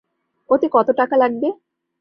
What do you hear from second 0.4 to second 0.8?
ওতে